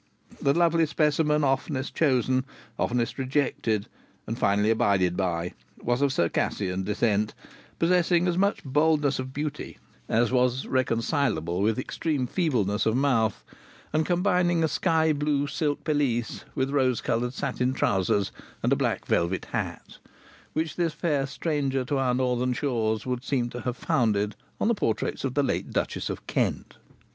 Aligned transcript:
The 0.41 0.55
lovely 0.55 0.87
specimen 0.87 1.43
oftenest 1.43 1.93
chosen, 1.93 2.43
oftenest 2.79 3.19
rejected, 3.19 3.85
and 4.25 4.35
finally 4.35 4.71
abided 4.71 5.15
by, 5.15 5.53
was 5.79 6.01
of 6.01 6.11
Circassian 6.11 6.81
descent, 6.83 7.35
possessing 7.77 8.27
as 8.27 8.35
much 8.35 8.63
boldness 8.63 9.19
of 9.19 9.31
beauty 9.31 9.77
as 10.09 10.31
was 10.31 10.65
reconcilable 10.65 11.61
with 11.61 11.77
extreme 11.77 12.25
feebleness 12.25 12.87
of 12.87 12.97
mouth, 12.97 13.43
and 13.93 14.03
combining 14.03 14.63
a 14.63 14.67
sky 14.67 15.13
blue 15.13 15.45
silk 15.45 15.83
pelisse 15.83 16.45
with 16.55 16.71
rose 16.71 16.99
coloured 16.99 17.35
satin 17.35 17.71
trousers, 17.71 18.31
and 18.63 18.73
a 18.73 18.75
black 18.75 19.05
velvet 19.05 19.45
hat: 19.51 19.99
which 20.53 20.77
this 20.77 20.93
fair 20.93 21.27
stranger 21.27 21.85
to 21.85 21.99
our 21.99 22.15
northern 22.15 22.53
shores 22.53 23.05
would 23.05 23.23
seem 23.23 23.49
to 23.51 23.61
have 23.61 23.77
founded 23.77 24.35
on 24.59 24.67
the 24.67 24.73
portraits 24.73 25.23
of 25.23 25.35
the 25.35 25.43
late 25.43 25.69
Duchess 25.69 26.09
of 26.09 26.25
Kent. 26.25 26.77